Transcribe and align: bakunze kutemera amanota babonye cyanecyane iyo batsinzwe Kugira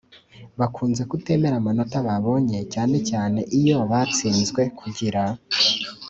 bakunze 0.59 1.01
kutemera 1.09 1.55
amanota 1.61 1.97
babonye 2.07 2.57
cyanecyane 2.73 3.41
iyo 3.59 3.77
batsinzwe 3.91 4.61
Kugira 4.79 5.23